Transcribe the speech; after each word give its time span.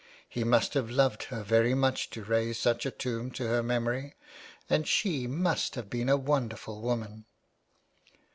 He 0.27 0.43
must 0.43 0.73
have 0.73 0.89
loved 0.89 1.25
her 1.25 1.43
very 1.43 1.75
much 1.75 2.09
to 2.09 2.23
raise 2.23 2.57
such 2.57 2.87
a 2.87 2.89
tomb 2.89 3.29
to 3.33 3.45
her 3.47 3.61
memory, 3.61 4.15
and 4.67 4.87
she 4.87 5.27
must 5.27 5.75
have 5.75 5.91
been 5.91 6.09
a 6.09 6.17
wonderful 6.17 6.81
woman." 6.81 7.25